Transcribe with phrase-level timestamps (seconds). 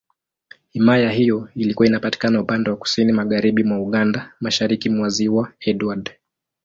[0.69, 6.11] Himaya hiyo ilikuwa inapatikana upande wa Kusini Magharibi mwa Uganda, Mashariki mwa Ziwa Edward.